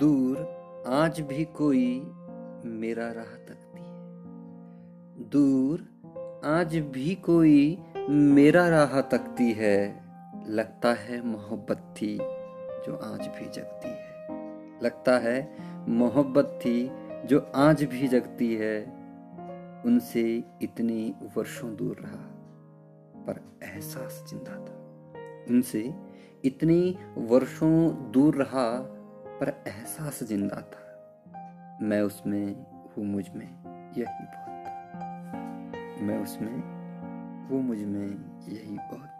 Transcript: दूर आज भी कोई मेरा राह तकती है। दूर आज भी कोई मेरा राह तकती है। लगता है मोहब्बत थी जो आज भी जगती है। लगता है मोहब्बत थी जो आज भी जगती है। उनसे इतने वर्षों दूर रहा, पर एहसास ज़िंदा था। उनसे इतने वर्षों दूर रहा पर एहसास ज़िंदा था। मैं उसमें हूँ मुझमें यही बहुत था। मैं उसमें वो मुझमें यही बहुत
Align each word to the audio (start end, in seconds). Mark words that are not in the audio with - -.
दूर 0.00 0.36
आज 0.86 1.20
भी 1.20 1.44
कोई 1.44 2.00
मेरा 2.64 3.12
राह 3.12 3.36
तकती 3.48 3.80
है। 3.80 3.96
दूर 5.28 5.80
आज 6.44 6.76
भी 6.76 7.14
कोई 7.14 7.78
मेरा 8.10 8.68
राह 8.68 9.00
तकती 9.00 9.52
है। 9.52 10.04
लगता 10.48 10.92
है 10.92 11.26
मोहब्बत 11.26 11.94
थी 11.96 12.18
जो 12.86 12.96
आज 12.96 13.20
भी 13.20 13.50
जगती 13.50 13.88
है। 13.88 14.28
लगता 14.82 15.18
है 15.18 15.56
मोहब्बत 15.88 16.58
थी 16.64 16.90
जो 17.26 17.52
आज 17.54 17.84
भी 17.84 18.08
जगती 18.08 18.54
है। 18.54 18.84
उनसे 19.86 20.44
इतने 20.62 21.14
वर्षों 21.36 21.76
दूर 21.76 21.96
रहा, 22.00 22.24
पर 23.26 23.58
एहसास 23.62 24.24
ज़िंदा 24.30 24.52
था। 24.52 24.76
उनसे 25.50 25.94
इतने 26.44 26.94
वर्षों 27.18 28.10
दूर 28.10 28.34
रहा 28.34 28.94
पर 29.40 29.64
एहसास 29.66 30.22
ज़िंदा 30.22 30.56
था। 30.56 30.84
मैं 31.82 32.02
उसमें 32.02 32.66
हूँ 32.96 33.04
मुझमें 33.04 33.46
यही 33.96 34.24
बहुत 34.24 34.64
था। 34.64 34.86
मैं 36.02 36.22
उसमें 36.22 36.78
वो 37.48 37.60
मुझमें 37.60 38.06
यही 38.48 38.78
बहुत 38.78 39.17